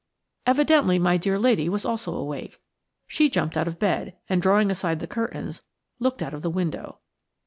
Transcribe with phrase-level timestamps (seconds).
[0.47, 2.59] Evidently my dear lady was also awake.
[3.05, 5.61] She jumped out of bed and, drawing aside the curtains,
[5.99, 6.97] looked out of the window.